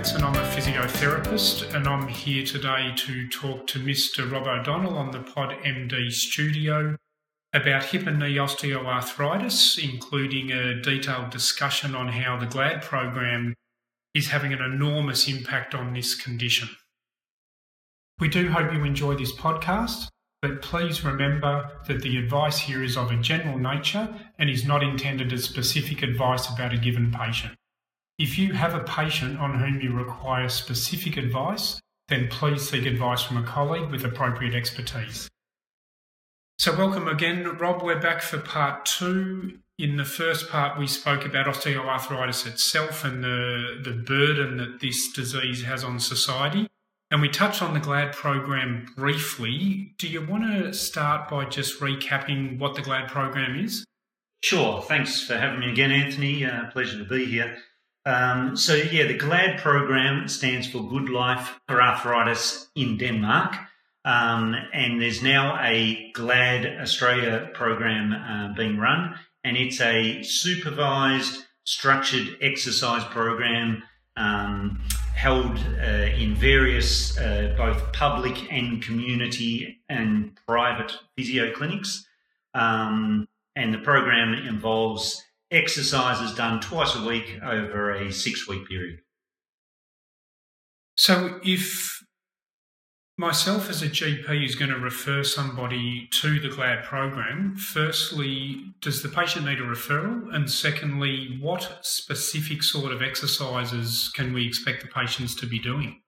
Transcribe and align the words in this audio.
And 0.00 0.24
I'm 0.24 0.34
a 0.34 0.48
physiotherapist 0.48 1.74
and 1.74 1.86
I'm 1.86 2.08
here 2.08 2.42
today 2.42 2.94
to 2.96 3.28
talk 3.28 3.66
to 3.66 3.78
Mr. 3.78 4.32
Rob 4.32 4.46
O'Donnell 4.46 4.96
on 4.96 5.10
the 5.10 5.20
Pod 5.20 5.50
MD 5.62 6.10
studio 6.10 6.96
about 7.52 7.84
hip 7.84 8.06
and 8.06 8.18
knee 8.18 8.36
osteoarthritis, 8.36 9.78
including 9.78 10.52
a 10.52 10.80
detailed 10.80 11.28
discussion 11.28 11.94
on 11.94 12.08
how 12.08 12.38
the 12.38 12.46
GLAD 12.46 12.80
program 12.80 13.54
is 14.14 14.28
having 14.28 14.54
an 14.54 14.62
enormous 14.62 15.28
impact 15.28 15.74
on 15.74 15.92
this 15.92 16.14
condition. 16.14 16.70
We 18.18 18.28
do 18.28 18.48
hope 18.48 18.72
you 18.72 18.82
enjoy 18.84 19.16
this 19.16 19.34
podcast, 19.34 20.08
but 20.40 20.62
please 20.62 21.04
remember 21.04 21.72
that 21.88 22.00
the 22.00 22.16
advice 22.16 22.58
here 22.58 22.82
is 22.82 22.96
of 22.96 23.10
a 23.10 23.18
general 23.18 23.58
nature 23.58 24.08
and 24.38 24.48
is 24.48 24.64
not 24.64 24.82
intended 24.82 25.30
as 25.34 25.44
specific 25.44 26.02
advice 26.02 26.48
about 26.48 26.72
a 26.72 26.78
given 26.78 27.12
patient. 27.12 27.54
If 28.20 28.38
you 28.38 28.52
have 28.52 28.74
a 28.74 28.84
patient 28.84 29.40
on 29.40 29.58
whom 29.58 29.80
you 29.80 29.94
require 29.94 30.50
specific 30.50 31.16
advice, 31.16 31.80
then 32.08 32.28
please 32.28 32.68
seek 32.68 32.84
advice 32.84 33.22
from 33.22 33.38
a 33.38 33.42
colleague 33.42 33.90
with 33.90 34.04
appropriate 34.04 34.54
expertise. 34.54 35.26
So, 36.58 36.76
welcome 36.76 37.08
again, 37.08 37.56
Rob. 37.56 37.82
We're 37.82 37.98
back 37.98 38.20
for 38.20 38.36
part 38.36 38.84
two. 38.84 39.60
In 39.78 39.96
the 39.96 40.04
first 40.04 40.50
part, 40.50 40.78
we 40.78 40.86
spoke 40.86 41.24
about 41.24 41.46
osteoarthritis 41.46 42.46
itself 42.46 43.06
and 43.06 43.24
the, 43.24 43.80
the 43.82 43.92
burden 43.92 44.58
that 44.58 44.80
this 44.80 45.10
disease 45.12 45.62
has 45.62 45.82
on 45.82 45.98
society. 45.98 46.66
And 47.10 47.22
we 47.22 47.30
touched 47.30 47.62
on 47.62 47.72
the 47.72 47.80
GLAD 47.80 48.12
program 48.12 48.86
briefly. 48.98 49.94
Do 49.96 50.06
you 50.06 50.26
want 50.26 50.44
to 50.44 50.74
start 50.74 51.30
by 51.30 51.46
just 51.46 51.80
recapping 51.80 52.58
what 52.58 52.74
the 52.74 52.82
GLAD 52.82 53.08
program 53.08 53.58
is? 53.58 53.86
Sure. 54.42 54.82
Thanks 54.82 55.22
for 55.22 55.38
having 55.38 55.60
me 55.60 55.70
again, 55.70 55.90
Anthony. 55.90 56.44
Uh, 56.44 56.70
pleasure 56.70 56.98
to 56.98 57.04
be 57.06 57.24
here. 57.24 57.56
Um, 58.06 58.56
so, 58.56 58.74
yeah, 58.74 59.06
the 59.06 59.18
GLAD 59.18 59.60
program 59.60 60.26
stands 60.28 60.66
for 60.66 60.82
Good 60.88 61.10
Life 61.10 61.60
for 61.68 61.82
Arthritis 61.82 62.70
in 62.74 62.96
Denmark. 62.96 63.56
Um, 64.04 64.56
and 64.72 65.00
there's 65.00 65.22
now 65.22 65.58
a 65.62 66.10
GLAD 66.14 66.80
Australia 66.80 67.50
program 67.52 68.12
uh, 68.12 68.54
being 68.54 68.78
run, 68.78 69.14
and 69.44 69.56
it's 69.56 69.80
a 69.80 70.22
supervised, 70.22 71.44
structured 71.64 72.38
exercise 72.40 73.04
program 73.04 73.82
um, 74.16 74.80
held 75.14 75.58
uh, 75.58 76.08
in 76.16 76.34
various 76.34 77.18
uh, 77.18 77.54
both 77.56 77.92
public 77.92 78.50
and 78.50 78.82
community 78.82 79.80
and 79.90 80.38
private 80.46 80.92
physio 81.16 81.52
clinics. 81.52 82.06
Um, 82.54 83.28
and 83.54 83.74
the 83.74 83.78
program 83.78 84.32
involves 84.32 85.22
exercises 85.50 86.34
done 86.34 86.60
twice 86.60 86.94
a 86.94 87.06
week 87.06 87.38
over 87.44 87.92
a 87.92 88.12
six 88.12 88.48
week 88.48 88.68
period. 88.68 89.00
So, 90.96 91.40
if 91.44 92.00
myself 93.20 93.68
as 93.68 93.82
a 93.82 93.88
GP 93.88 94.44
is 94.44 94.54
going 94.54 94.70
to 94.70 94.78
refer 94.78 95.22
somebody 95.22 96.08
to 96.20 96.40
the 96.40 96.48
GLAD 96.48 96.84
program, 96.84 97.54
firstly, 97.56 98.64
does 98.80 99.02
the 99.02 99.08
patient 99.08 99.44
need 99.44 99.60
a 99.60 99.62
referral? 99.62 100.34
And 100.34 100.50
secondly, 100.50 101.38
what 101.40 101.78
specific 101.82 102.62
sort 102.62 102.92
of 102.92 103.02
exercises 103.02 104.10
can 104.14 104.32
we 104.32 104.46
expect 104.46 104.82
the 104.82 104.88
patients 104.88 105.34
to 105.36 105.46
be 105.46 105.58
doing? 105.58 106.00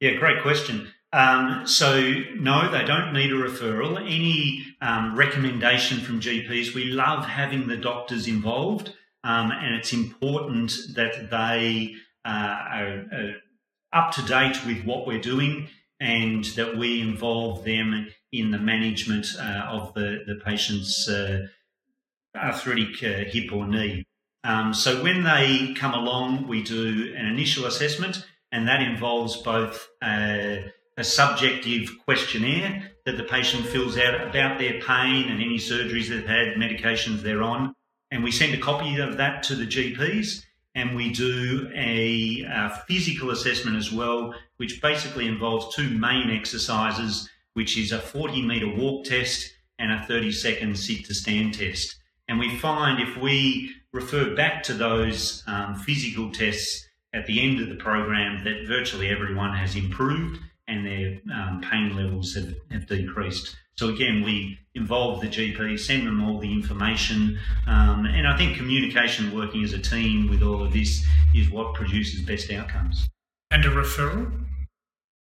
Yeah, 0.00 0.14
great 0.14 0.42
question. 0.42 0.92
Um, 1.12 1.66
so, 1.66 2.00
no, 2.36 2.70
they 2.70 2.84
don't 2.84 3.12
need 3.12 3.32
a 3.32 3.36
referral. 3.36 4.00
Any 4.00 4.64
um, 4.80 5.14
recommendation 5.14 6.00
from 6.00 6.20
GPs, 6.20 6.74
we 6.74 6.84
love 6.84 7.26
having 7.26 7.68
the 7.68 7.76
doctors 7.76 8.26
involved, 8.26 8.94
um, 9.22 9.50
and 9.50 9.74
it's 9.74 9.92
important 9.92 10.72
that 10.94 11.30
they 11.30 11.94
uh, 12.24 12.28
are, 12.28 13.04
are 13.12 13.34
up 13.92 14.12
to 14.12 14.22
date 14.22 14.64
with 14.64 14.84
what 14.84 15.06
we're 15.06 15.20
doing 15.20 15.68
and 16.00 16.44
that 16.56 16.76
we 16.76 17.00
involve 17.00 17.64
them 17.64 18.08
in 18.32 18.50
the 18.50 18.58
management 18.58 19.26
uh, 19.38 19.66
of 19.68 19.94
the, 19.94 20.24
the 20.26 20.40
patient's 20.44 21.08
uh, 21.08 21.46
arthritic 22.34 23.02
uh, 23.04 23.30
hip 23.30 23.52
or 23.52 23.66
knee. 23.66 24.04
Um, 24.44 24.74
so 24.74 25.02
when 25.02 25.22
they 25.22 25.74
come 25.74 25.94
along, 25.94 26.48
we 26.48 26.62
do 26.62 27.14
an 27.16 27.26
initial 27.26 27.66
assessment, 27.66 28.26
and 28.50 28.66
that 28.66 28.82
involves 28.82 29.36
both 29.36 29.86
a, 30.02 30.72
a 30.96 31.04
subjective 31.04 31.90
questionnaire 32.04 32.90
that 33.04 33.16
the 33.16 33.24
patient 33.24 33.66
fills 33.66 33.98
out 33.98 34.14
about 34.14 34.58
their 34.58 34.80
pain 34.80 35.28
and 35.28 35.40
any 35.40 35.58
surgeries 35.58 36.08
they've 36.08 36.26
had, 36.26 36.54
medications 36.56 37.22
they're 37.22 37.42
on, 37.42 37.74
and 38.10 38.22
we 38.22 38.30
send 38.30 38.54
a 38.54 38.58
copy 38.58 38.98
of 38.98 39.16
that 39.16 39.42
to 39.44 39.54
the 39.54 39.66
GPs 39.66 40.44
and 40.74 40.96
we 40.96 41.12
do 41.12 41.70
a, 41.74 42.44
a, 42.48 42.82
physical 42.86 43.30
assessment 43.30 43.76
as 43.76 43.92
well, 43.92 44.34
which 44.56 44.80
basically 44.80 45.26
involves 45.26 45.74
two 45.74 45.90
main 45.90 46.30
exercises, 46.30 47.28
which 47.54 47.76
is 47.76 47.92
a 47.92 47.98
40 47.98 48.42
meter 48.42 48.68
walk 48.68 49.04
test 49.04 49.50
and 49.78 49.92
a 49.92 50.04
30 50.06 50.32
second 50.32 50.78
sit 50.78 51.04
to 51.06 51.14
stand 51.14 51.54
test. 51.54 51.96
And 52.28 52.38
we 52.38 52.56
find 52.56 53.02
if 53.02 53.16
we 53.16 53.70
refer 53.92 54.34
back 54.34 54.62
to 54.64 54.74
those 54.74 55.42
um, 55.46 55.74
physical 55.74 56.30
tests 56.30 56.86
at 57.12 57.26
the 57.26 57.40
end 57.42 57.60
of 57.60 57.68
the 57.68 57.82
program, 57.82 58.44
that 58.44 58.66
virtually 58.66 59.08
everyone 59.08 59.54
has 59.54 59.76
improved 59.76 60.38
and 60.68 60.86
their 60.86 61.20
um, 61.34 61.60
pain 61.60 61.96
levels 61.96 62.34
have, 62.34 62.54
have 62.70 62.86
decreased. 62.86 63.56
So 63.76 63.88
again, 63.88 64.22
we 64.22 64.58
involve 64.74 65.20
the 65.20 65.28
GP, 65.28 65.78
send 65.78 66.06
them 66.06 66.22
all 66.22 66.38
the 66.38 66.52
information, 66.52 67.38
um, 67.66 68.06
and 68.06 68.26
I 68.26 68.36
think 68.36 68.56
communication, 68.56 69.34
working 69.34 69.64
as 69.64 69.72
a 69.72 69.78
team 69.78 70.28
with 70.28 70.42
all 70.42 70.62
of 70.62 70.72
this, 70.72 71.04
is 71.34 71.50
what 71.50 71.74
produces 71.74 72.20
best 72.22 72.50
outcomes. 72.52 73.08
And 73.50 73.64
a 73.64 73.68
referral? 73.68 74.46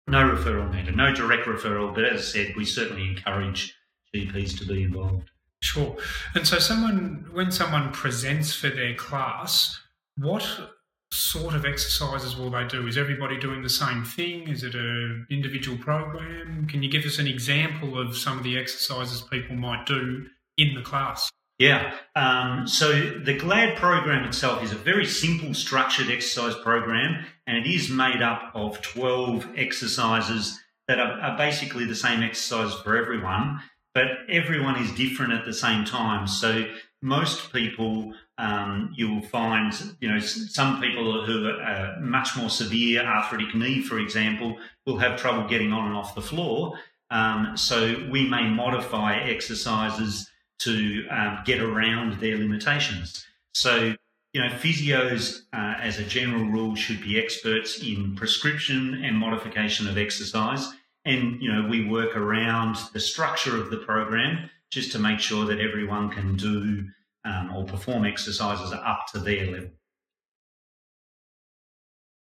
No 0.07 0.23
referral 0.23 0.73
needed, 0.73 0.95
no 0.95 1.13
direct 1.13 1.45
referral. 1.45 1.93
But 1.93 2.05
as 2.05 2.21
I 2.21 2.23
said, 2.23 2.55
we 2.55 2.65
certainly 2.65 3.07
encourage 3.07 3.75
GPs 4.13 4.57
to 4.59 4.65
be 4.65 4.83
involved. 4.83 5.29
Sure. 5.61 5.97
And 6.33 6.47
so, 6.47 6.57
someone 6.57 7.27
when 7.31 7.51
someone 7.51 7.91
presents 7.91 8.53
for 8.53 8.69
their 8.69 8.95
class, 8.95 9.79
what 10.17 10.71
sort 11.11 11.55
of 11.55 11.65
exercises 11.65 12.35
will 12.35 12.49
they 12.49 12.65
do? 12.65 12.87
Is 12.87 12.97
everybody 12.97 13.39
doing 13.39 13.61
the 13.61 13.69
same 13.69 14.03
thing? 14.03 14.47
Is 14.47 14.63
it 14.63 14.75
an 14.75 15.25
individual 15.29 15.77
program? 15.77 16.67
Can 16.67 16.83
you 16.83 16.89
give 16.89 17.05
us 17.05 17.19
an 17.19 17.27
example 17.27 17.99
of 17.99 18.15
some 18.15 18.37
of 18.37 18.43
the 18.43 18.57
exercises 18.57 19.21
people 19.21 19.55
might 19.55 19.85
do 19.85 20.27
in 20.57 20.75
the 20.75 20.81
class? 20.81 21.29
Yeah. 21.57 21.93
Um, 22.15 22.67
so 22.67 22.91
the 22.91 23.37
GLAD 23.37 23.75
program 23.75 24.23
itself 24.23 24.63
is 24.63 24.71
a 24.71 24.75
very 24.75 25.05
simple 25.05 25.53
structured 25.53 26.09
exercise 26.09 26.55
program, 26.55 27.25
and 27.45 27.57
it 27.57 27.67
is 27.67 27.89
made 27.89 28.21
up 28.21 28.51
of 28.55 28.81
12 28.81 29.45
exercises 29.57 30.57
that 30.87 30.99
are, 30.99 31.19
are 31.19 31.37
basically 31.37 31.85
the 31.85 31.95
same 31.95 32.23
exercise 32.23 32.73
for 32.75 32.95
everyone, 32.95 33.59
but 33.93 34.07
everyone 34.29 34.81
is 34.81 34.91
different 34.93 35.33
at 35.33 35.45
the 35.45 35.53
same 35.53 35.83
time. 35.83 36.27
So 36.27 36.65
most 37.01 37.51
people 37.51 38.13
um, 38.39 38.93
you 38.95 39.13
will 39.13 39.21
find, 39.21 39.73
you 39.99 40.09
know, 40.09 40.19
some 40.19 40.79
people 40.81 41.25
who 41.25 41.49
are 41.49 41.99
much 41.99 42.37
more 42.37 42.49
severe 42.49 43.03
arthritic 43.03 43.53
knee, 43.53 43.81
for 43.81 43.99
example, 43.99 44.57
will 44.85 44.97
have 44.97 45.19
trouble 45.19 45.45
getting 45.47 45.73
on 45.73 45.87
and 45.87 45.95
off 45.95 46.15
the 46.15 46.21
floor. 46.21 46.79
Um, 47.11 47.57
so 47.57 48.07
we 48.09 48.29
may 48.29 48.49
modify 48.49 49.17
exercises 49.17 50.29
to 50.59 51.05
um, 51.11 51.39
get 51.43 51.59
around 51.59 52.21
their 52.21 52.37
limitations. 52.37 53.25
So, 53.53 53.93
you 54.31 54.41
know, 54.41 54.47
physios, 54.47 55.41
uh, 55.51 55.75
as 55.81 55.99
a 55.99 56.05
general 56.05 56.45
rule, 56.45 56.75
should 56.75 57.01
be 57.01 57.19
experts 57.19 57.83
in 57.83 58.15
prescription 58.15 59.03
and 59.03 59.17
modification 59.17 59.85
of 59.89 59.97
exercise. 59.97 60.65
And, 61.03 61.41
you 61.41 61.51
know, 61.51 61.67
we 61.67 61.89
work 61.89 62.15
around 62.15 62.77
the 62.93 62.99
structure 63.01 63.61
of 63.61 63.69
the 63.69 63.77
program 63.77 64.49
just 64.71 64.93
to 64.93 64.99
make 64.99 65.19
sure 65.19 65.45
that 65.45 65.59
everyone 65.59 66.09
can 66.09 66.37
do 66.37 66.87
um, 67.25 67.55
or 67.55 67.65
perform 67.65 68.05
exercises 68.05 68.71
up 68.71 69.07
to 69.13 69.19
their 69.19 69.51
level. 69.51 69.69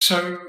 So, 0.01 0.39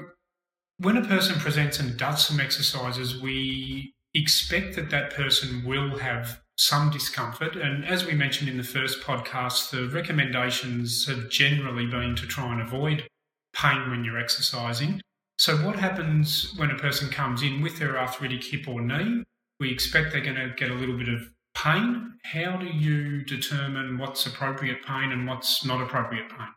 when 0.77 0.97
a 0.97 1.05
person 1.05 1.39
presents 1.39 1.79
and 1.79 1.97
does 1.97 2.25
some 2.27 2.39
exercises, 2.39 3.21
we 3.21 3.93
expect 4.13 4.75
that 4.75 4.89
that 4.89 5.13
person 5.13 5.63
will 5.65 5.97
have 5.99 6.41
some 6.57 6.89
discomfort. 6.89 7.55
And 7.55 7.85
as 7.85 8.05
we 8.05 8.13
mentioned 8.13 8.49
in 8.49 8.57
the 8.57 8.63
first 8.63 9.01
podcast, 9.01 9.71
the 9.71 9.87
recommendations 9.87 11.07
have 11.07 11.29
generally 11.29 11.87
been 11.87 12.15
to 12.15 12.27
try 12.27 12.51
and 12.51 12.61
avoid 12.61 13.07
pain 13.55 13.89
when 13.89 14.03
you're 14.03 14.19
exercising. 14.19 15.01
So, 15.37 15.57
what 15.57 15.77
happens 15.77 16.53
when 16.57 16.71
a 16.71 16.77
person 16.77 17.09
comes 17.09 17.41
in 17.41 17.61
with 17.61 17.79
their 17.79 17.99
arthritic 17.99 18.43
hip 18.43 18.67
or 18.67 18.81
knee? 18.81 19.23
We 19.59 19.71
expect 19.71 20.11
they're 20.11 20.21
going 20.21 20.35
to 20.35 20.53
get 20.55 20.69
a 20.69 20.75
little 20.75 20.97
bit 20.97 21.09
of 21.09 21.32
pain, 21.55 22.13
how 22.23 22.57
do 22.57 22.65
you 22.65 23.23
determine 23.23 23.97
what's 23.97 24.25
appropriate 24.25 24.85
pain 24.85 25.11
and 25.11 25.27
what's 25.27 25.65
not 25.65 25.81
appropriate 25.81 26.29
pain? 26.29 26.47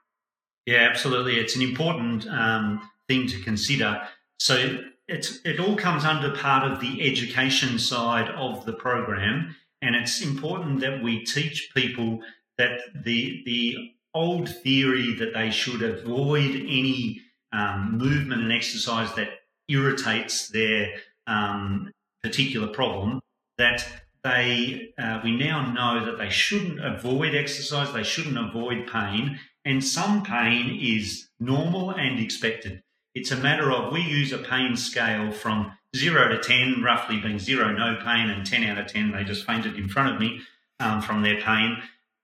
Yeah, 0.67 0.89
absolutely. 0.91 1.39
It's 1.39 1.57
an 1.57 1.63
important 1.63 2.27
um, 2.29 2.89
thing 3.09 3.27
to 3.29 3.41
consider. 3.41 4.03
So 4.39 4.79
it's, 5.09 5.41
it 5.45 5.61
all 5.61 5.77
comes 5.77 6.05
under 6.05 6.35
part 6.35 6.71
of 6.71 6.81
the 6.81 7.09
education 7.09 7.79
side 7.79 8.29
of 8.31 8.67
the 8.67 8.73
program, 8.73 9.55
and 9.83 9.95
it's 9.95 10.21
important 10.23 10.81
that 10.81 11.03
we 11.03 11.25
teach 11.25 11.71
people 11.75 12.21
that 12.59 12.81
the 13.05 13.43
the 13.45 13.93
old 14.15 14.49
theory 14.49 15.15
that 15.15 15.35
they 15.35 15.51
should 15.51 15.83
avoid 15.83 16.51
any 16.57 17.21
um, 17.53 17.99
movement 17.99 18.41
and 18.43 18.53
exercise 18.53 19.15
that 19.15 19.29
irritates 19.69 20.49
their 20.49 20.95
um, 21.27 21.93
particular 22.23 22.67
problem, 22.67 23.21
that 23.59 23.87
they 24.27 24.93
uh, 24.99 25.21
we 25.23 25.37
now 25.37 25.71
know 25.73 26.05
that 26.05 26.19
they 26.19 26.31
shouldn't 26.31 26.85
avoid 26.85 27.35
exercise, 27.35 27.93
they 27.93 28.03
shouldn't 28.03 28.37
avoid 28.37 28.89
pain, 28.89 29.39
and 29.65 29.85
some 29.85 30.25
pain 30.25 30.79
is 30.83 31.29
normal 31.39 31.91
and 31.91 32.19
expected. 32.19 32.83
It's 33.15 33.31
a 33.31 33.37
matter 33.37 33.71
of 33.71 33.93
we 33.93 34.01
use 34.03 34.33
a 34.33 34.39
pain 34.39 34.77
scale 34.77 35.31
from 35.31 35.73
zero 35.95 36.29
to 36.29 36.39
10, 36.39 36.83
roughly 36.83 37.19
being 37.21 37.39
zero, 37.39 37.73
no 37.73 37.97
pain, 38.05 38.29
and 38.29 38.45
10 38.45 38.65
out 38.65 38.79
of 38.79 38.87
10, 38.89 39.13
they 39.13 39.25
just 39.25 39.47
fainted 39.47 39.77
in 39.77 39.89
front 39.89 40.15
of 40.15 40.21
me 40.21 40.41
um, 40.81 41.01
from 41.01 41.23
their 41.23 41.41
pain. 41.41 41.79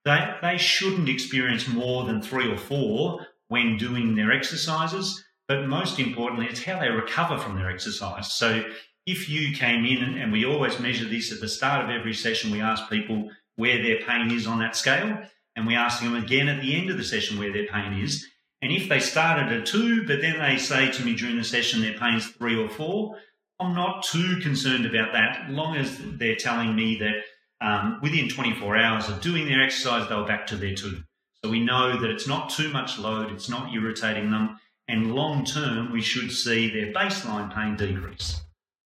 They, 0.05 0.35
they 0.41 0.57
shouldn't 0.57 1.09
experience 1.09 1.67
more 1.67 2.05
than 2.05 2.21
three 2.21 2.51
or 2.51 2.57
four 2.57 3.25
when 3.47 3.77
doing 3.77 4.15
their 4.15 4.31
exercises. 4.31 5.23
But 5.47 5.67
most 5.67 5.99
importantly, 5.99 6.47
it's 6.49 6.63
how 6.63 6.79
they 6.79 6.89
recover 6.89 7.37
from 7.37 7.55
their 7.55 7.71
exercise. 7.71 8.31
So 8.33 8.63
if 9.05 9.29
you 9.29 9.55
came 9.55 9.85
in, 9.85 10.17
and 10.17 10.31
we 10.31 10.45
always 10.45 10.79
measure 10.79 11.05
this 11.07 11.31
at 11.31 11.39
the 11.39 11.47
start 11.47 11.83
of 11.83 11.89
every 11.89 12.13
session, 12.13 12.51
we 12.51 12.61
ask 12.61 12.89
people 12.89 13.29
where 13.55 13.81
their 13.81 13.99
pain 14.05 14.31
is 14.31 14.47
on 14.47 14.59
that 14.59 14.75
scale, 14.75 15.19
and 15.55 15.67
we 15.67 15.75
ask 15.75 16.01
them 16.01 16.15
again 16.15 16.47
at 16.47 16.61
the 16.61 16.75
end 16.75 16.89
of 16.89 16.97
the 16.97 17.03
session 17.03 17.37
where 17.37 17.51
their 17.51 17.67
pain 17.67 17.93
is. 17.93 18.25
And 18.61 18.71
if 18.71 18.87
they 18.87 18.99
started 18.99 19.51
at 19.51 19.65
two, 19.65 20.07
but 20.07 20.21
then 20.21 20.39
they 20.39 20.57
say 20.57 20.89
to 20.89 21.03
me 21.03 21.15
during 21.15 21.37
the 21.37 21.43
session 21.43 21.81
their 21.81 21.97
pain's 21.97 22.27
three 22.27 22.55
or 22.55 22.69
four, 22.69 23.17
I'm 23.59 23.75
not 23.75 24.03
too 24.03 24.39
concerned 24.41 24.85
about 24.85 25.11
that, 25.13 25.49
long 25.49 25.75
as 25.75 25.97
they're 26.17 26.35
telling 26.35 26.75
me 26.75 26.97
that 26.99 27.23
um, 27.65 27.99
within 28.01 28.29
24 28.29 28.77
hours 28.77 29.09
of 29.09 29.21
doing 29.21 29.47
their 29.47 29.61
exercise, 29.61 30.07
they're 30.07 30.25
back 30.25 30.47
to 30.47 30.55
their 30.55 30.75
two. 30.75 31.03
So 31.43 31.49
we 31.49 31.59
know 31.59 31.99
that 31.99 32.09
it's 32.09 32.27
not 32.27 32.49
too 32.49 32.71
much 32.71 32.97
load, 32.97 33.31
it's 33.31 33.49
not 33.49 33.73
irritating 33.73 34.31
them, 34.31 34.57
and 34.87 35.13
long 35.13 35.45
term, 35.45 35.91
we 35.91 36.01
should 36.01 36.31
see 36.31 36.69
their 36.69 36.93
baseline 36.93 37.53
pain 37.53 37.75
decrease. 37.75 38.41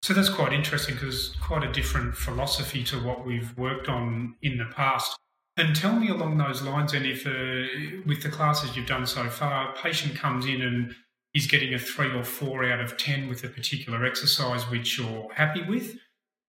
So 0.07 0.15
that's 0.15 0.29
quite 0.29 0.53
interesting 0.53 0.95
because 0.95 1.31
it's 1.31 1.37
quite 1.41 1.65
a 1.65 1.73
different 1.73 2.15
philosophy 2.15 2.85
to 2.85 2.97
what 3.03 3.27
we've 3.27 3.53
worked 3.59 3.89
on 3.89 4.37
in 4.41 4.57
the 4.57 4.67
past. 4.67 5.19
And 5.57 5.75
tell 5.75 5.99
me 5.99 6.11
along 6.11 6.39
those 6.39 6.63
lines, 6.63 6.93
and 6.93 7.05
if 7.05 7.27
uh, 7.27 8.03
with 8.07 8.23
the 8.23 8.29
classes 8.29 8.77
you've 8.77 8.87
done 8.87 9.05
so 9.05 9.29
far, 9.29 9.73
a 9.73 9.77
patient 9.77 10.15
comes 10.15 10.47
in 10.47 10.63
and 10.63 10.95
is 11.35 11.49
getting 11.49 11.75
a 11.75 11.79
three 11.81 12.15
or 12.15 12.23
four 12.23 12.65
out 12.65 12.79
of 12.79 12.97
10 12.97 13.29
with 13.29 13.43
a 13.43 13.49
particular 13.49 14.07
exercise 14.07 14.71
which 14.71 14.97
you're 14.97 15.29
happy 15.35 15.65
with, 15.65 15.97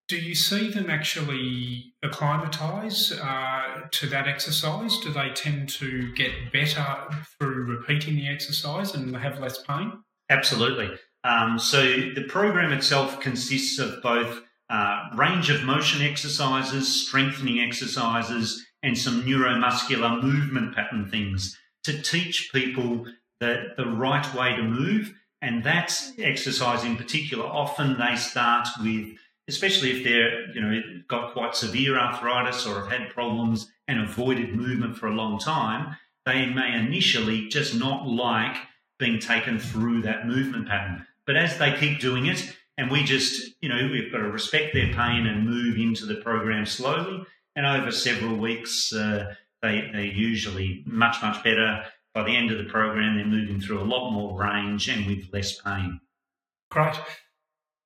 do 0.07 0.17
you 0.17 0.35
see 0.35 0.69
them 0.69 0.91
actually 0.91 1.95
acclimatise 2.03 3.11
uh, 3.11 3.87
to 3.89 4.05
that 4.05 4.27
exercise? 4.27 4.99
Do 4.99 5.11
they 5.11 5.29
tend 5.29 5.69
to 5.69 6.13
get 6.13 6.53
better 6.53 7.07
through 7.39 7.65
repeating 7.65 8.17
the 8.17 8.27
exercise 8.27 8.93
and 8.93 9.17
have 9.17 9.39
less 9.39 9.63
pain? 9.63 9.93
Absolutely. 10.29 10.91
Um, 11.27 11.59
so 11.59 11.81
the 11.81 12.25
program 12.29 12.71
itself 12.71 13.19
consists 13.19 13.79
of 13.79 14.01
both 14.01 14.41
uh, 14.69 15.09
range 15.15 15.49
of 15.49 15.63
motion 15.63 16.01
exercises, 16.01 17.05
strengthening 17.05 17.59
exercises, 17.59 18.65
and 18.81 18.97
some 18.97 19.23
neuromuscular 19.23 20.23
movement 20.23 20.73
pattern 20.73 21.09
things 21.09 21.57
to 21.83 22.01
teach 22.01 22.49
people 22.53 23.05
the, 23.41 23.73
the 23.75 23.85
right 23.85 24.33
way 24.35 24.55
to 24.55 24.63
move. 24.63 25.13
And 25.41 25.63
that 25.65 25.99
exercise 26.17 26.85
in 26.85 26.95
particular, 26.95 27.45
often 27.45 27.97
they 27.97 28.15
start 28.15 28.67
with, 28.81 29.09
especially 29.49 29.91
if 29.91 30.03
they're, 30.05 30.49
you 30.51 30.61
know, 30.61 30.81
got 31.09 31.33
quite 31.33 31.55
severe 31.55 31.99
arthritis 31.99 32.65
or 32.65 32.79
have 32.81 32.91
had 32.91 33.09
problems 33.09 33.69
and 33.87 33.99
avoided 33.99 34.55
movement 34.55 34.97
for 34.97 35.07
a 35.07 35.15
long 35.15 35.39
time, 35.39 35.97
they 36.25 36.45
may 36.45 36.73
initially 36.73 37.49
just 37.49 37.75
not 37.75 38.07
like 38.07 38.55
being 38.97 39.19
taken 39.19 39.59
through 39.59 40.01
that 40.01 40.25
movement 40.25 40.67
pattern. 40.67 41.05
But 41.27 41.35
as 41.37 41.57
they 41.59 41.73
keep 41.73 41.99
doing 41.99 42.25
it, 42.25 42.55
and 42.77 42.89
we 42.89 43.03
just, 43.03 43.53
you 43.61 43.69
know, 43.69 43.89
we've 43.91 44.11
got 44.11 44.19
to 44.19 44.31
respect 44.31 44.73
their 44.73 44.93
pain 44.93 45.27
and 45.27 45.47
move 45.47 45.77
into 45.77 46.05
the 46.05 46.15
program 46.15 46.65
slowly. 46.65 47.23
And 47.55 47.65
over 47.65 47.91
several 47.91 48.35
weeks, 48.35 48.93
uh, 48.93 49.33
they, 49.61 49.89
they're 49.91 50.03
usually 50.05 50.83
much, 50.85 51.21
much 51.21 51.43
better 51.43 51.83
by 52.17 52.23
the 52.23 52.35
end 52.35 52.49
of 52.49 52.57
the 52.57 52.63
program, 52.63 53.15
they're 53.15 53.25
moving 53.27 53.61
through 53.61 53.79
a 53.79 53.85
lot 53.85 54.09
more 54.09 54.39
range 54.39 54.89
and 54.89 55.05
with 55.05 55.31
less 55.31 55.61
pain. 55.61 55.99
Great. 56.71 56.95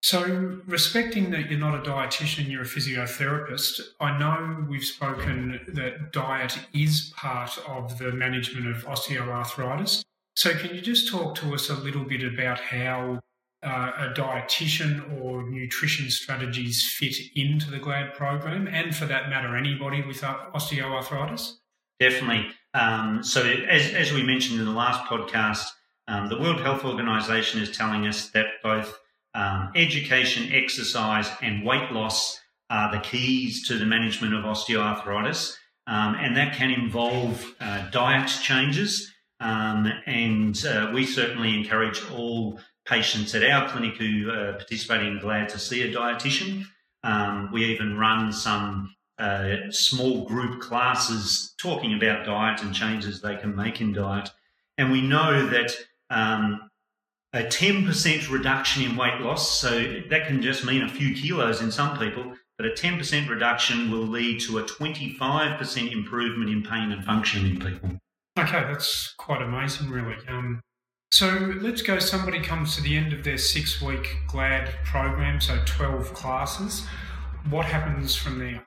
So, 0.02 0.62
respecting 0.66 1.32
that 1.32 1.52
you're 1.52 1.60
not 1.60 1.76
a 1.76 1.90
dietitian, 1.90 2.50
you're 2.50 2.62
a 2.62 2.66
physiotherapist, 2.66 3.82
I 4.00 4.18
know 4.18 4.66
we've 4.70 4.86
spoken 4.86 5.60
that 5.68 6.14
diet 6.14 6.58
is 6.74 7.12
part 7.16 7.60
of 7.68 8.00
the 8.00 8.14
management 8.14 8.68
of 8.68 8.86
osteoarthritis. 8.86 10.02
So, 10.38 10.54
can 10.54 10.74
you 10.74 10.82
just 10.82 11.12
talk 11.12 11.36
to 11.36 11.54
us 11.54 11.70
a 11.70 11.76
little 11.76 12.06
bit 12.06 12.24
about 12.24 12.60
how 12.60 13.20
uh, 13.64 13.92
a 13.98 14.14
dietitian 14.14 15.22
or 15.22 15.50
nutrition 15.50 16.10
strategies 16.10 16.86
fit 16.86 17.16
into 17.36 17.70
the 17.70 17.78
GLAD 17.78 18.14
program, 18.16 18.68
and 18.68 18.96
for 18.96 19.06
that 19.06 19.30
matter, 19.30 19.56
anybody 19.56 20.02
with 20.02 20.22
osteoarthritis? 20.22 21.54
Definitely. 22.00 22.48
Um, 22.74 23.24
so, 23.24 23.44
as, 23.44 23.94
as 23.94 24.12
we 24.12 24.24
mentioned 24.24 24.60
in 24.60 24.66
the 24.66 24.72
last 24.72 25.06
podcast, 25.06 25.66
um, 26.08 26.30
the 26.30 26.40
World 26.40 26.62
Health 26.62 26.84
Organization 26.84 27.62
is 27.62 27.76
telling 27.76 28.08
us 28.08 28.32
that 28.32 28.48
both 28.64 28.98
um, 29.36 29.72
education, 29.76 30.52
exercise, 30.52 31.30
and 31.42 31.66
weight 31.66 31.92
loss 31.92 32.40
are 32.70 32.92
the 32.92 33.00
keys 33.00 33.68
to 33.68 33.78
the 33.78 33.86
management 33.86 34.34
of 34.34 34.44
osteoarthritis. 34.44 35.56
Um, 35.88 36.16
and 36.16 36.38
that 36.38 36.56
can 36.56 36.72
involve 36.72 37.54
uh, 37.60 37.90
diet 37.90 38.30
changes. 38.30 39.12
Um, 39.40 39.92
and 40.06 40.66
uh, 40.66 40.92
we 40.94 41.06
certainly 41.06 41.56
encourage 41.56 42.02
all 42.12 42.60
patients 42.86 43.36
at 43.36 43.44
our 43.44 43.70
clinic 43.70 43.96
who 43.98 44.30
are 44.32 44.54
participating 44.54 45.14
in 45.14 45.20
GLAD 45.20 45.50
to 45.50 45.60
see 45.60 45.84
a 45.84 45.94
dietitian. 45.94 46.66
Um, 47.04 47.50
we 47.52 47.66
even 47.66 47.98
run 47.98 48.32
some 48.32 48.96
uh, 49.18 49.70
small 49.70 50.26
group 50.26 50.62
classes 50.62 51.54
talking 51.60 51.94
about 51.94 52.26
diet 52.26 52.62
and 52.64 52.74
changes 52.74 53.22
they 53.22 53.36
can 53.36 53.56
make 53.56 53.82
in 53.82 53.94
diet. 53.94 54.30
And 54.78 54.92
we 54.92 55.02
know 55.02 55.48
that 55.48 55.72
um, 56.10 56.70
a 57.34 57.44
10% 57.44 58.30
reduction 58.30 58.84
in 58.84 58.96
weight 58.96 59.22
loss, 59.22 59.60
so 59.60 60.02
that 60.10 60.28
can 60.28 60.42
just 60.42 60.66
mean 60.66 60.84
a 60.84 60.90
few 60.90 61.14
kilos 61.14 61.62
in 61.62 61.72
some 61.72 61.98
people, 61.98 62.34
but 62.58 62.66
a 62.66 62.72
10% 62.72 63.30
reduction 63.30 63.92
will 63.92 64.08
lead 64.08 64.42
to 64.42 64.58
a 64.58 64.64
25% 64.64 65.92
improvement 65.92 66.50
in 66.50 66.64
pain 66.64 66.92
and 66.92 67.04
function 67.06 67.46
in 67.46 67.60
people. 67.60 67.98
Okay, 68.38 68.64
that's 68.64 69.14
quite 69.18 69.42
amazing, 69.42 69.90
really. 69.90 70.16
Um, 70.28 70.62
so 71.12 71.28
let's 71.62 71.82
go. 71.82 72.00
Somebody 72.00 72.40
comes 72.40 72.76
to 72.76 72.82
the 72.82 72.96
end 72.96 73.14
of 73.14 73.24
their 73.24 73.38
six 73.38 73.82
week 73.82 74.18
GLAD 74.28 74.70
program, 74.86 75.42
so 75.42 75.60
12 75.66 76.14
classes. 76.14 76.86
What 77.50 77.66
happens 77.66 78.16
from 78.16 78.40
there? 78.40 78.66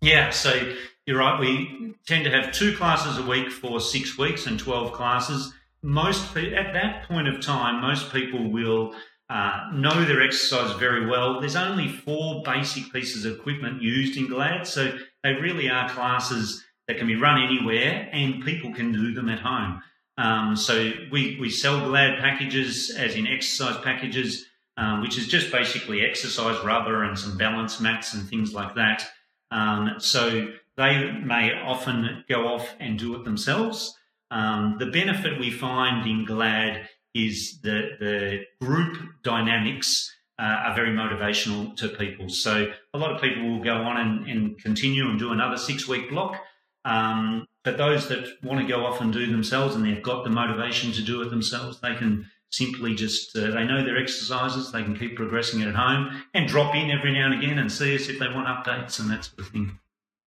Yeah, 0.00 0.30
so 0.30 0.74
you're 1.06 1.18
right. 1.18 1.38
We 1.38 1.94
tend 2.06 2.24
to 2.24 2.30
have 2.30 2.52
two 2.52 2.74
classes 2.76 3.18
a 3.18 3.28
week 3.28 3.50
for 3.50 3.80
six 3.80 4.16
weeks 4.16 4.46
and 4.46 4.58
12 4.58 4.92
classes. 4.92 5.52
Most 5.82 6.34
at 6.36 6.72
that 6.72 7.06
point 7.06 7.28
of 7.28 7.40
time, 7.40 7.82
most 7.82 8.12
people 8.12 8.50
will 8.50 8.94
uh, 9.28 9.68
know 9.74 10.04
their 10.04 10.22
exercise 10.22 10.74
very 10.78 11.06
well. 11.06 11.40
There's 11.40 11.56
only 11.56 11.88
four 11.88 12.42
basic 12.42 12.92
pieces 12.92 13.24
of 13.24 13.36
equipment 13.36 13.82
used 13.82 14.16
in 14.16 14.28
GLAD, 14.28 14.66
so 14.66 14.96
they 15.22 15.32
really 15.34 15.68
are 15.68 15.88
classes 15.90 16.64
that 16.88 16.98
can 16.98 17.06
be 17.06 17.16
run 17.16 17.40
anywhere 17.40 18.08
and 18.12 18.44
people 18.44 18.74
can 18.74 18.92
do 18.92 19.12
them 19.12 19.28
at 19.28 19.38
home. 19.38 19.82
Um, 20.20 20.54
so 20.54 20.92
we, 21.10 21.38
we 21.40 21.48
sell 21.48 21.80
GLAD 21.80 22.20
packages, 22.20 22.90
as 22.90 23.14
in 23.14 23.26
exercise 23.26 23.82
packages, 23.82 24.44
um, 24.76 25.00
which 25.00 25.16
is 25.16 25.26
just 25.26 25.50
basically 25.50 26.04
exercise 26.04 26.62
rubber 26.62 27.04
and 27.04 27.18
some 27.18 27.38
balance 27.38 27.80
mats 27.80 28.12
and 28.12 28.28
things 28.28 28.52
like 28.52 28.74
that. 28.74 29.08
Um, 29.50 29.94
so 29.98 30.48
they 30.76 31.10
may 31.10 31.52
often 31.54 32.24
go 32.28 32.48
off 32.48 32.74
and 32.78 32.98
do 32.98 33.14
it 33.14 33.24
themselves. 33.24 33.96
Um, 34.30 34.76
the 34.78 34.86
benefit 34.86 35.40
we 35.40 35.50
find 35.50 36.06
in 36.06 36.26
GLAD 36.26 36.86
is 37.14 37.58
that 37.62 37.96
the 37.98 38.44
group 38.60 38.98
dynamics 39.22 40.14
uh, 40.38 40.42
are 40.42 40.74
very 40.74 40.90
motivational 40.90 41.74
to 41.76 41.88
people. 41.88 42.28
So 42.28 42.70
a 42.92 42.98
lot 42.98 43.10
of 43.10 43.22
people 43.22 43.48
will 43.48 43.64
go 43.64 43.74
on 43.74 43.96
and, 43.96 44.28
and 44.28 44.62
continue 44.62 45.08
and 45.08 45.18
do 45.18 45.32
another 45.32 45.56
six 45.56 45.88
week 45.88 46.10
block. 46.10 46.36
Um, 46.84 47.46
but 47.62 47.76
those 47.76 48.08
that 48.08 48.26
want 48.42 48.60
to 48.60 48.66
go 48.66 48.86
off 48.86 49.00
and 49.00 49.12
do 49.12 49.30
themselves 49.30 49.74
and 49.74 49.84
they've 49.84 50.02
got 50.02 50.24
the 50.24 50.30
motivation 50.30 50.92
to 50.92 51.02
do 51.02 51.20
it 51.22 51.30
themselves, 51.30 51.80
they 51.80 51.94
can 51.94 52.26
simply 52.50 52.94
just 52.94 53.36
uh, 53.36 53.50
they 53.50 53.64
know 53.64 53.84
their 53.84 53.96
exercises 53.96 54.72
they 54.72 54.82
can 54.82 54.98
keep 54.98 55.14
progressing 55.14 55.60
it 55.60 55.68
at 55.68 55.74
home 55.76 56.10
and 56.34 56.48
drop 56.48 56.74
in 56.74 56.90
every 56.90 57.12
now 57.12 57.26
and 57.26 57.40
again 57.40 57.58
and 57.58 57.70
see 57.70 57.94
us 57.94 58.08
if 58.08 58.18
they 58.18 58.26
want 58.26 58.48
updates 58.48 58.98
and 58.98 59.08
that 59.10 59.24
sort 59.24 59.38
of 59.40 59.48
thing. 59.48 59.78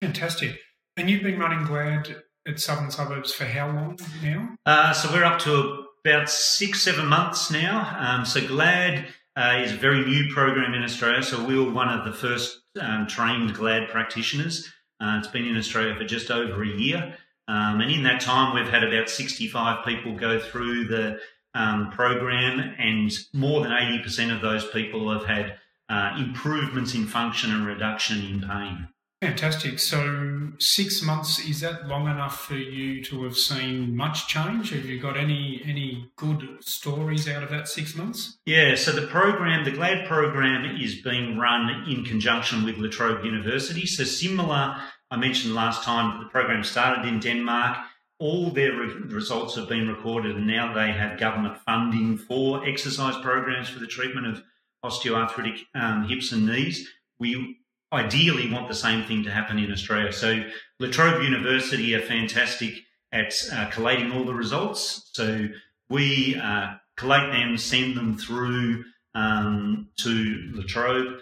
Fantastic. 0.01 0.57
And 0.95 1.09
you've 1.09 1.23
been 1.23 1.39
running 1.39 1.65
glad 1.65 2.15
at 2.47 2.59
southern 2.59 2.91
suburbs 2.91 3.33
for 3.33 3.45
how 3.45 3.67
long 3.67 3.97
now? 4.21 4.55
Uh, 4.65 4.93
so 4.93 5.11
we're 5.11 5.23
up 5.23 5.39
to 5.39 5.85
about 6.05 6.29
six 6.29 6.81
seven 6.81 7.07
months 7.07 7.51
now. 7.51 7.95
Um, 7.99 8.25
so 8.25 8.45
glad 8.45 9.07
uh, 9.35 9.59
is 9.63 9.71
a 9.71 9.77
very 9.77 10.05
new 10.05 10.31
program 10.33 10.73
in 10.73 10.83
australia. 10.83 11.23
So 11.23 11.43
we 11.43 11.57
were 11.57 11.71
one 11.71 11.89
of 11.89 12.05
the 12.05 12.13
first 12.13 12.59
um, 12.79 13.07
trained 13.07 13.53
glad 13.53 13.89
practitioners 13.89 14.71
uh, 15.03 15.17
it's 15.17 15.27
been 15.27 15.45
in 15.45 15.57
australia 15.57 15.95
for 15.95 16.05
just 16.05 16.31
over 16.31 16.63
a 16.63 16.67
year 16.67 17.17
um, 17.47 17.81
and 17.81 17.91
in 17.91 18.03
that 18.03 18.21
time, 18.21 18.55
we've 18.55 18.69
had 18.69 18.83
about 18.83 19.09
65 19.09 19.85
people 19.85 20.15
go 20.15 20.39
through 20.39 20.87
the 20.87 21.19
um, 21.53 21.91
program, 21.91 22.73
and 22.79 23.11
more 23.33 23.61
than 23.61 23.71
80% 23.71 24.33
of 24.33 24.41
those 24.41 24.65
people 24.69 25.11
have 25.11 25.25
had 25.25 25.57
uh, 25.89 26.15
improvements 26.17 26.95
in 26.95 27.05
function 27.05 27.53
and 27.53 27.65
reduction 27.65 28.23
in 28.23 28.41
pain. 28.41 28.87
Fantastic. 29.23 29.79
So, 29.79 30.51
six 30.59 31.01
months 31.01 31.39
is 31.39 31.61
that 31.61 31.87
long 31.87 32.07
enough 32.07 32.41
for 32.45 32.55
you 32.55 33.01
to 33.05 33.23
have 33.23 33.37
seen 33.37 33.95
much 33.95 34.27
change? 34.27 34.71
Have 34.71 34.85
you 34.85 34.99
got 34.99 35.15
any 35.15 35.61
any 35.65 36.11
good 36.17 36.57
stories 36.59 37.29
out 37.29 37.41
of 37.41 37.49
that 37.49 37.69
six 37.69 37.95
months? 37.95 38.37
Yeah. 38.45 38.75
So 38.75 38.91
the 38.91 39.07
program, 39.07 39.63
the 39.63 39.71
GLAD 39.71 40.07
program, 40.07 40.75
is 40.75 41.01
being 41.01 41.37
run 41.37 41.85
in 41.89 42.03
conjunction 42.03 42.65
with 42.65 42.77
La 42.77 42.89
Trobe 42.89 43.23
University. 43.23 43.85
So 43.85 44.03
similar, 44.03 44.75
I 45.09 45.15
mentioned 45.15 45.55
last 45.55 45.83
time 45.83 46.21
the 46.21 46.29
program 46.29 46.63
started 46.65 47.07
in 47.07 47.19
Denmark. 47.19 47.77
All 48.19 48.51
their 48.51 48.73
re- 48.73 48.93
results 49.07 49.55
have 49.55 49.69
been 49.69 49.87
recorded, 49.87 50.35
and 50.35 50.47
now 50.47 50.73
they 50.73 50.91
have 50.91 51.17
government 51.17 51.57
funding 51.65 52.17
for 52.17 52.67
exercise 52.67 53.15
programs 53.21 53.69
for 53.69 53.79
the 53.79 53.87
treatment 53.87 54.27
of 54.27 54.43
osteoarthritic 54.83 55.59
um, 55.75 56.07
hips 56.09 56.33
and 56.33 56.45
knees. 56.45 56.89
We 57.19 57.59
ideally 57.93 58.51
want 58.51 58.67
the 58.67 58.75
same 58.75 59.05
thing 59.05 59.23
to 59.23 59.31
happen 59.31 59.59
in 59.59 59.71
Australia. 59.71 60.11
So 60.11 60.43
La 60.79 60.89
Trobe 60.89 61.23
University 61.23 61.95
are 61.95 62.01
fantastic 62.01 62.73
at 63.11 63.33
uh, 63.51 63.69
collating 63.69 64.11
all 64.11 64.25
the 64.25 64.33
results. 64.33 65.09
So 65.13 65.47
we 65.89 66.35
uh, 66.35 66.73
collate 66.97 67.31
them, 67.31 67.57
send 67.57 67.95
them 67.95 68.17
through 68.17 68.83
um, 69.13 69.89
to 69.97 70.51
La 70.53 70.63
Trobe. 70.67 71.19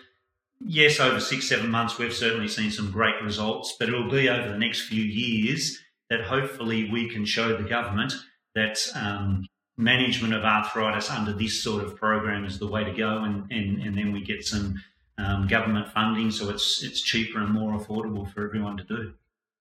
Yes, 0.63 0.99
over 0.99 1.19
six, 1.19 1.49
seven 1.49 1.69
months, 1.69 1.97
we've 1.97 2.13
certainly 2.13 2.47
seen 2.47 2.71
some 2.71 2.91
great 2.91 3.21
results, 3.21 3.75
but 3.79 3.89
it'll 3.89 4.09
be 4.09 4.29
over 4.29 4.47
the 4.47 4.57
next 4.57 4.81
few 4.81 5.03
years 5.03 5.79
that 6.09 6.21
hopefully 6.21 6.89
we 6.91 7.09
can 7.09 7.25
show 7.25 7.57
the 7.57 7.67
government 7.67 8.13
that 8.53 8.77
um, 8.95 9.45
management 9.77 10.33
of 10.33 10.43
arthritis 10.43 11.09
under 11.09 11.33
this 11.33 11.63
sort 11.63 11.83
of 11.83 11.95
program 11.95 12.45
is 12.45 12.59
the 12.59 12.67
way 12.67 12.83
to 12.83 12.93
go, 12.93 13.23
and, 13.23 13.51
and, 13.51 13.81
and 13.81 13.97
then 13.97 14.11
we 14.11 14.21
get 14.21 14.45
some 14.45 14.75
um, 15.23 15.47
government 15.47 15.87
funding, 15.91 16.31
so 16.31 16.49
it's 16.49 16.83
it's 16.83 17.01
cheaper 17.01 17.39
and 17.39 17.49
more 17.49 17.79
affordable 17.79 18.31
for 18.31 18.45
everyone 18.45 18.77
to 18.77 18.83
do. 18.83 19.13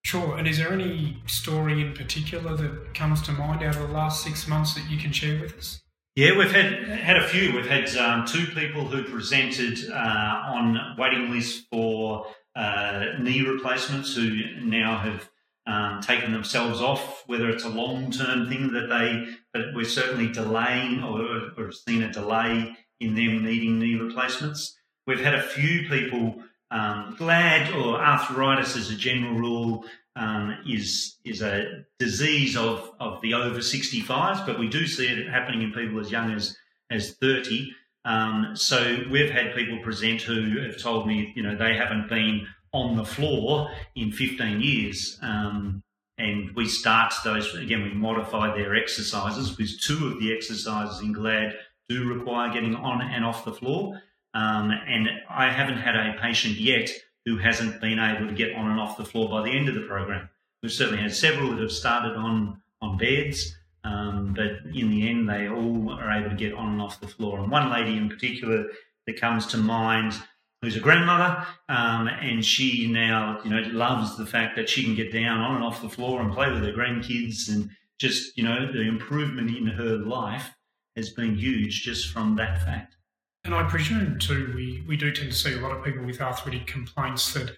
Sure. 0.04 0.38
And 0.38 0.48
is 0.48 0.58
there 0.58 0.72
any 0.72 1.18
story 1.26 1.82
in 1.82 1.92
particular 1.92 2.56
that 2.56 2.94
comes 2.94 3.20
to 3.22 3.32
mind 3.32 3.62
out 3.62 3.76
of 3.76 3.82
the 3.82 3.94
last 3.94 4.24
six 4.24 4.48
months 4.48 4.74
that 4.74 4.90
you 4.90 4.96
can 4.96 5.12
share 5.12 5.40
with 5.40 5.56
us? 5.58 5.82
Yeah, 6.16 6.36
we've 6.36 6.52
had 6.52 6.88
had 6.88 7.16
a 7.16 7.28
few. 7.28 7.54
We've 7.54 7.68
had 7.68 7.94
um, 7.96 8.26
two 8.26 8.46
people 8.46 8.86
who 8.86 9.04
presented 9.04 9.90
uh, 9.90 9.94
on 9.94 10.96
waiting 10.98 11.30
lists 11.30 11.66
for 11.70 12.26
uh, 12.56 13.04
knee 13.20 13.42
replacements 13.42 14.14
who 14.14 14.42
now 14.62 14.98
have 14.98 15.30
um, 15.66 16.00
taken 16.00 16.32
themselves 16.32 16.80
off. 16.80 17.22
Whether 17.26 17.48
it's 17.50 17.64
a 17.64 17.68
long 17.68 18.10
term 18.10 18.48
thing 18.48 18.72
that 18.72 18.88
they, 18.88 19.34
but 19.52 19.74
we're 19.74 19.84
certainly 19.84 20.32
delaying 20.32 21.02
or, 21.02 21.52
or 21.56 21.72
seen 21.72 22.02
a 22.02 22.12
delay 22.12 22.76
in 22.98 23.14
them 23.14 23.44
needing 23.44 23.78
knee 23.78 23.94
replacements. 23.94 24.76
We've 25.06 25.20
had 25.20 25.34
a 25.34 25.42
few 25.42 25.88
people 25.88 26.42
um, 26.70 27.16
GLAD 27.18 27.74
or 27.74 28.00
arthritis 28.00 28.76
as 28.76 28.90
a 28.90 28.94
general 28.94 29.34
rule 29.34 29.84
um, 30.16 30.56
is 30.66 31.16
is 31.24 31.42
a 31.42 31.84
disease 31.98 32.56
of, 32.56 32.92
of 33.00 33.20
the 33.22 33.34
over 33.34 33.58
65s, 33.58 34.44
but 34.46 34.58
we 34.58 34.68
do 34.68 34.86
see 34.86 35.06
it 35.06 35.28
happening 35.28 35.62
in 35.62 35.72
people 35.72 36.00
as 36.00 36.10
young 36.10 36.32
as 36.32 36.56
as 36.90 37.14
30. 37.14 37.74
Um, 38.04 38.52
so 38.54 39.04
we've 39.10 39.30
had 39.30 39.54
people 39.54 39.78
present 39.82 40.22
who 40.22 40.60
have 40.62 40.80
told 40.80 41.06
me, 41.06 41.32
you 41.36 41.42
know, 41.42 41.56
they 41.56 41.76
haven't 41.76 42.08
been 42.08 42.46
on 42.72 42.96
the 42.96 43.04
floor 43.04 43.70
in 43.94 44.10
15 44.12 44.60
years. 44.60 45.18
Um, 45.22 45.82
and 46.18 46.54
we 46.54 46.66
start 46.66 47.12
those 47.24 47.54
again. 47.54 47.82
We 47.82 47.94
modify 47.94 48.54
their 48.54 48.74
exercises 48.74 49.50
because 49.50 49.78
two 49.78 50.06
of 50.06 50.20
the 50.20 50.34
exercises 50.34 51.00
in 51.00 51.12
GLAD 51.12 51.54
do 51.88 52.08
require 52.12 52.52
getting 52.52 52.74
on 52.74 53.02
and 53.02 53.24
off 53.24 53.44
the 53.44 53.52
floor. 53.52 54.00
Um, 54.34 54.70
and 54.70 55.08
I 55.28 55.50
haven't 55.50 55.78
had 55.78 55.96
a 55.96 56.16
patient 56.20 56.56
yet 56.56 56.90
who 57.24 57.38
hasn't 57.38 57.80
been 57.80 57.98
able 57.98 58.28
to 58.28 58.34
get 58.34 58.54
on 58.54 58.70
and 58.70 58.80
off 58.80 58.96
the 58.96 59.04
floor 59.04 59.28
by 59.28 59.42
the 59.42 59.50
end 59.50 59.68
of 59.68 59.74
the 59.74 59.82
program. 59.82 60.28
We've 60.62 60.72
certainly 60.72 61.02
had 61.02 61.14
several 61.14 61.50
that 61.50 61.60
have 61.60 61.72
started 61.72 62.16
on 62.16 62.60
on 62.82 62.96
beds, 62.96 63.54
um, 63.84 64.32
but 64.34 64.74
in 64.74 64.90
the 64.90 65.08
end, 65.08 65.28
they 65.28 65.48
all 65.48 65.90
are 65.90 66.10
able 66.10 66.30
to 66.30 66.36
get 66.36 66.54
on 66.54 66.72
and 66.72 66.82
off 66.82 67.00
the 67.00 67.08
floor. 67.08 67.38
And 67.38 67.50
one 67.50 67.70
lady 67.70 67.96
in 67.96 68.08
particular 68.08 68.66
that 69.06 69.20
comes 69.20 69.46
to 69.48 69.58
mind, 69.58 70.14
who's 70.62 70.76
a 70.76 70.80
grandmother, 70.80 71.46
um, 71.68 72.08
and 72.08 72.44
she 72.44 72.90
now 72.90 73.40
you 73.44 73.50
know 73.50 73.62
loves 73.70 74.16
the 74.16 74.26
fact 74.26 74.56
that 74.56 74.68
she 74.68 74.82
can 74.82 74.94
get 74.94 75.12
down 75.12 75.40
on 75.40 75.56
and 75.56 75.64
off 75.64 75.82
the 75.82 75.88
floor 75.88 76.20
and 76.20 76.32
play 76.32 76.50
with 76.50 76.62
her 76.62 76.72
grandkids, 76.72 77.48
and 77.48 77.70
just 77.98 78.36
you 78.36 78.44
know 78.44 78.70
the 78.72 78.82
improvement 78.82 79.54
in 79.54 79.66
her 79.66 79.96
life 79.96 80.50
has 80.96 81.10
been 81.10 81.36
huge 81.36 81.82
just 81.82 82.10
from 82.12 82.36
that 82.36 82.62
fact. 82.62 82.96
And 83.44 83.54
I 83.54 83.62
presume 83.64 84.18
too, 84.18 84.52
we, 84.54 84.84
we 84.86 84.96
do 84.96 85.12
tend 85.12 85.32
to 85.32 85.36
see 85.36 85.54
a 85.54 85.60
lot 85.60 85.72
of 85.72 85.84
people 85.84 86.04
with 86.04 86.20
arthritic 86.20 86.66
complaints 86.66 87.32
that 87.34 87.56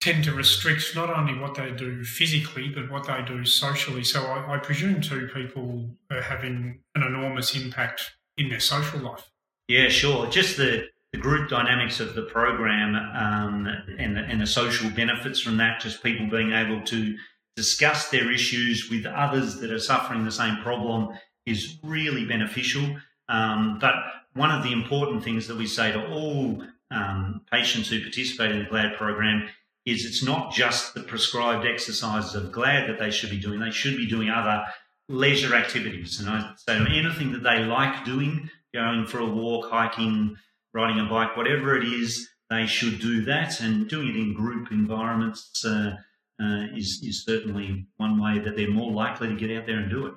tend 0.00 0.24
to 0.24 0.32
restrict 0.32 0.96
not 0.96 1.16
only 1.16 1.38
what 1.38 1.54
they 1.54 1.70
do 1.70 2.02
physically, 2.02 2.68
but 2.68 2.90
what 2.90 3.06
they 3.06 3.22
do 3.24 3.44
socially. 3.44 4.02
So 4.02 4.24
I, 4.24 4.54
I 4.54 4.58
presume 4.58 5.00
too, 5.00 5.28
people 5.32 5.96
are 6.10 6.22
having 6.22 6.80
an 6.96 7.02
enormous 7.04 7.54
impact 7.54 8.16
in 8.36 8.48
their 8.48 8.60
social 8.60 8.98
life. 8.98 9.30
Yeah, 9.68 9.88
sure. 9.88 10.26
Just 10.26 10.56
the, 10.56 10.88
the 11.12 11.18
group 11.18 11.48
dynamics 11.48 12.00
of 12.00 12.14
the 12.16 12.22
program 12.22 12.96
um, 12.96 13.68
and, 13.98 14.16
the, 14.16 14.22
and 14.22 14.40
the 14.40 14.46
social 14.46 14.90
benefits 14.90 15.38
from 15.38 15.56
that, 15.58 15.80
just 15.80 16.02
people 16.02 16.28
being 16.28 16.52
able 16.52 16.82
to 16.86 17.16
discuss 17.54 18.08
their 18.08 18.32
issues 18.32 18.90
with 18.90 19.06
others 19.06 19.60
that 19.60 19.70
are 19.70 19.78
suffering 19.78 20.24
the 20.24 20.32
same 20.32 20.56
problem 20.62 21.16
is 21.46 21.78
really 21.84 22.24
beneficial. 22.24 22.96
Um, 23.28 23.78
but 23.80 23.94
one 24.34 24.50
of 24.50 24.62
the 24.62 24.72
important 24.72 25.22
things 25.24 25.46
that 25.48 25.56
we 25.56 25.66
say 25.66 25.92
to 25.92 26.06
all 26.08 26.62
um, 26.90 27.42
patients 27.50 27.88
who 27.88 28.00
participate 28.00 28.50
in 28.50 28.58
the 28.60 28.64
GLAD 28.64 28.96
program 28.96 29.48
is 29.84 30.04
it's 30.04 30.22
not 30.22 30.52
just 30.52 30.94
the 30.94 31.02
prescribed 31.02 31.66
exercises 31.66 32.34
of 32.34 32.52
GLAD 32.52 32.88
that 32.88 32.98
they 32.98 33.10
should 33.10 33.30
be 33.30 33.40
doing, 33.40 33.60
they 33.60 33.70
should 33.70 33.96
be 33.96 34.08
doing 34.08 34.30
other 34.30 34.64
leisure 35.08 35.54
activities. 35.54 36.20
And 36.20 36.28
I 36.28 36.52
say 36.56 36.76
anything 36.76 37.32
that 37.32 37.42
they 37.42 37.64
like 37.64 38.04
doing, 38.04 38.48
going 38.72 39.06
for 39.06 39.18
a 39.18 39.26
walk, 39.26 39.70
hiking, 39.70 40.36
riding 40.72 41.04
a 41.04 41.08
bike, 41.08 41.36
whatever 41.36 41.76
it 41.76 41.84
is, 41.84 42.28
they 42.48 42.66
should 42.66 43.00
do 43.00 43.24
that. 43.24 43.60
And 43.60 43.88
doing 43.88 44.08
it 44.08 44.16
in 44.16 44.34
group 44.34 44.70
environments 44.70 45.64
uh, 45.64 45.96
uh, 46.40 46.66
is, 46.76 47.02
is 47.02 47.24
certainly 47.24 47.86
one 47.96 48.20
way 48.20 48.38
that 48.38 48.56
they're 48.56 48.70
more 48.70 48.92
likely 48.92 49.28
to 49.28 49.36
get 49.36 49.56
out 49.56 49.66
there 49.66 49.78
and 49.78 49.90
do 49.90 50.06
it. 50.06 50.14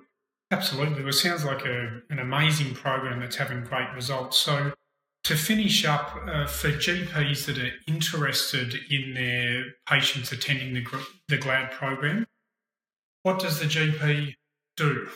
Absolutely. 0.52 1.04
It 1.04 1.14
sounds 1.14 1.44
like 1.44 1.66
a, 1.66 2.02
an 2.10 2.20
amazing 2.20 2.76
program 2.76 3.20
that's 3.20 3.36
having 3.36 3.64
great 3.64 3.92
results. 3.96 4.38
So, 4.38 4.74
to 5.24 5.36
finish 5.36 5.84
up, 5.86 6.16
uh, 6.28 6.46
for 6.46 6.70
GPs 6.70 7.46
that 7.46 7.58
are 7.58 7.72
interested 7.88 8.76
in 8.92 9.16
their 9.16 9.66
patients 9.88 10.32
attending 10.32 10.76
the, 10.76 10.84
the 11.28 11.38
GLAD 11.38 11.72
program, 11.72 12.28
what 13.24 13.40
does 13.40 13.60
the 13.60 13.66
GP 13.66 14.36
do? 14.78 15.10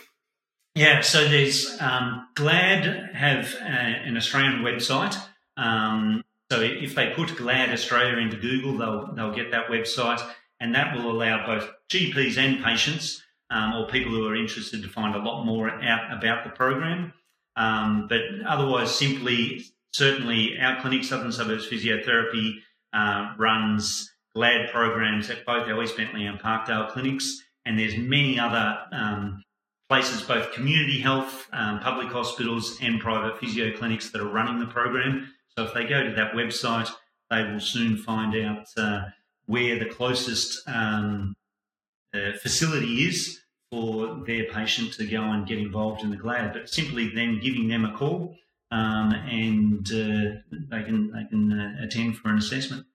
Yeah, 0.74 1.00
so 1.00 1.28
there's 1.28 1.80
um, 1.80 2.26
GLAD 2.34 3.14
have 3.14 3.54
a, 3.54 3.64
an 3.64 4.16
Australian 4.16 4.62
website. 4.62 5.16
Um, 5.56 6.24
so 6.50 6.60
if 6.60 6.96
they 6.96 7.10
put 7.10 7.36
GLAD 7.36 7.70
Australia 7.70 8.18
into 8.18 8.36
Google, 8.36 8.76
they'll 8.76 9.14
they'll 9.14 9.34
get 9.34 9.52
that 9.52 9.68
website, 9.68 10.20
and 10.58 10.74
that 10.74 10.96
will 10.96 11.08
allow 11.08 11.46
both 11.46 11.70
GPs 11.88 12.36
and 12.36 12.64
patients 12.64 13.22
um, 13.50 13.74
or 13.74 13.86
people 13.88 14.12
who 14.12 14.26
are 14.26 14.36
interested 14.36 14.82
to 14.82 14.88
find 14.88 15.14
a 15.14 15.18
lot 15.18 15.44
more 15.44 15.70
out 15.70 16.16
about 16.16 16.44
the 16.44 16.50
program. 16.50 17.12
Um, 17.56 18.06
but 18.08 18.20
otherwise, 18.46 18.96
simply, 18.96 19.64
certainly, 19.92 20.58
our 20.60 20.80
clinic, 20.80 21.04
Southern 21.04 21.32
Suburbs 21.32 21.68
Physiotherapy, 21.68 22.54
uh, 22.92 23.34
runs 23.38 24.10
GLAD 24.34 24.70
programs 24.70 25.30
at 25.30 25.44
both 25.44 25.68
our 25.68 25.82
East 25.82 25.96
Bentleigh 25.96 26.26
and 26.26 26.38
Parkdale 26.40 26.90
clinics, 26.90 27.42
and 27.64 27.78
there's 27.78 27.96
many 27.96 28.38
other 28.38 28.78
um, 28.92 29.42
places, 29.88 30.22
both 30.22 30.52
community 30.52 31.00
health, 31.00 31.48
um, 31.52 31.80
public 31.80 32.08
hospitals, 32.08 32.78
and 32.80 33.00
private 33.00 33.38
physio 33.38 33.76
clinics 33.76 34.10
that 34.10 34.20
are 34.20 34.28
running 34.28 34.60
the 34.60 34.66
program. 34.66 35.32
So 35.56 35.64
if 35.64 35.74
they 35.74 35.84
go 35.84 36.02
to 36.02 36.14
that 36.14 36.32
website, 36.32 36.90
they 37.28 37.42
will 37.42 37.60
soon 37.60 37.96
find 37.96 38.34
out 38.36 38.66
uh, 38.76 39.02
where 39.46 39.78
the 39.78 39.86
closest 39.86 40.66
um, 40.68 41.34
uh, 42.14 42.36
facility 42.38 43.06
is 43.06 43.40
for 43.70 44.22
their 44.26 44.44
patient 44.44 44.92
to 44.94 45.06
go 45.06 45.22
and 45.22 45.46
get 45.46 45.58
involved 45.58 46.02
in 46.02 46.10
the 46.10 46.16
GLAD, 46.16 46.52
but 46.52 46.68
simply 46.68 47.08
then 47.14 47.40
giving 47.40 47.68
them 47.68 47.84
a 47.84 47.96
call 47.96 48.36
um, 48.70 49.12
and 49.12 49.86
uh, 49.88 50.38
they 50.70 50.82
can 50.82 51.10
they 51.12 51.24
can 51.28 51.52
uh, 51.52 51.84
attend 51.84 52.16
for 52.16 52.28
an 52.28 52.38
assessment. 52.38 52.86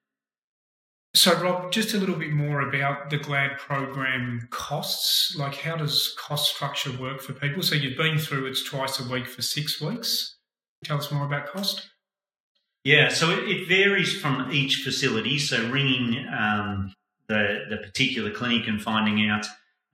So, 1.14 1.34
Rob, 1.42 1.72
just 1.72 1.94
a 1.94 1.98
little 1.98 2.16
bit 2.16 2.32
more 2.32 2.60
about 2.60 3.10
the 3.10 3.18
GLAD 3.18 3.58
program 3.58 4.48
costs. 4.52 5.34
Like, 5.38 5.56
how 5.56 5.78
does 5.78 6.14
cost 6.20 6.54
structure 6.54 6.92
work 6.92 7.22
for 7.22 7.32
people? 7.32 7.64
So, 7.64 7.76
you've 7.76 7.98
been 7.98 8.18
through 8.18 8.48
it's 8.48 8.64
twice 8.64 9.00
a 9.00 9.10
week 9.10 9.28
for 9.28 9.42
six 9.42 9.80
weeks. 9.80 10.36
Tell 10.84 10.98
us 10.98 11.12
more 11.12 11.26
about 11.26 11.48
cost. 11.48 11.90
Yeah, 12.84 13.10
so 13.10 13.32
it, 13.32 13.50
it 13.50 13.68
varies 13.68 14.20
from 14.20 14.52
each 14.52 14.84
facility. 14.84 15.40
So, 15.40 15.70
ringing 15.70 16.26
um, 16.28 16.94
the 17.28 17.66
the 17.70 17.78
particular 17.78 18.32
clinic 18.32 18.68
and 18.68 18.82
finding 18.82 19.30
out 19.30 19.46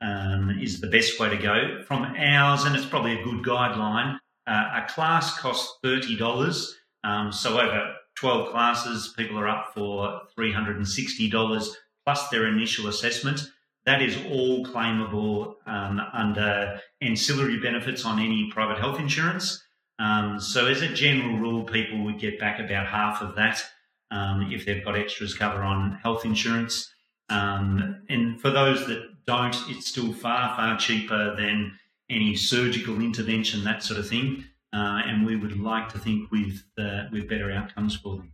um, 0.01 0.57
is 0.61 0.81
the 0.81 0.87
best 0.87 1.19
way 1.19 1.29
to 1.29 1.37
go. 1.37 1.83
From 1.85 2.03
ours, 2.03 2.63
and 2.63 2.75
it's 2.75 2.85
probably 2.85 3.19
a 3.19 3.23
good 3.23 3.43
guideline, 3.43 4.19
uh, 4.47 4.81
a 4.83 4.87
class 4.89 5.37
costs 5.37 5.77
$30. 5.83 6.73
Um, 7.03 7.31
so 7.31 7.59
over 7.59 7.95
12 8.15 8.51
classes, 8.51 9.13
people 9.17 9.39
are 9.39 9.47
up 9.47 9.73
for 9.73 10.21
$360 10.37 11.75
plus 12.05 12.29
their 12.29 12.47
initial 12.47 12.87
assessment. 12.87 13.41
That 13.85 14.01
is 14.01 14.17
all 14.29 14.65
claimable 14.65 15.55
um, 15.65 15.99
under 16.13 16.79
ancillary 17.01 17.59
benefits 17.59 18.05
on 18.05 18.19
any 18.19 18.49
private 18.51 18.77
health 18.77 18.99
insurance. 18.99 19.63
Um, 19.97 20.39
so, 20.39 20.67
as 20.67 20.81
a 20.81 20.87
general 20.87 21.37
rule, 21.37 21.63
people 21.63 22.03
would 22.03 22.19
get 22.19 22.39
back 22.39 22.59
about 22.59 22.87
half 22.87 23.21
of 23.21 23.35
that 23.35 23.63
um, 24.09 24.51
if 24.51 24.65
they've 24.65 24.83
got 24.83 24.97
extras 24.97 25.35
cover 25.35 25.61
on 25.61 25.99
health 26.03 26.25
insurance. 26.25 26.91
Um, 27.31 28.03
and 28.09 28.39
for 28.39 28.49
those 28.49 28.85
that 28.87 29.07
don't, 29.25 29.55
it's 29.69 29.87
still 29.87 30.13
far, 30.13 30.55
far 30.55 30.77
cheaper 30.77 31.35
than 31.35 31.77
any 32.09 32.35
surgical 32.35 32.99
intervention, 32.99 33.63
that 33.63 33.83
sort 33.83 33.99
of 33.99 34.07
thing. 34.07 34.45
Uh, 34.73 35.01
and 35.05 35.25
we 35.25 35.35
would 35.35 35.59
like 35.59 35.89
to 35.89 35.99
think 35.99 36.31
with 36.31 36.63
uh, 36.77 37.03
with 37.11 37.27
better 37.27 37.51
outcomes 37.51 37.95
for 37.95 38.17
them. 38.17 38.33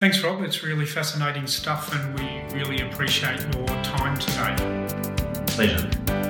Thanks, 0.00 0.22
Rob. 0.22 0.42
It's 0.42 0.62
really 0.62 0.84
fascinating 0.84 1.46
stuff, 1.46 1.94
and 1.94 2.18
we 2.20 2.58
really 2.58 2.82
appreciate 2.82 3.40
your 3.54 3.66
time 3.82 4.18
today. 4.18 5.44
Pleasure. 5.46 6.25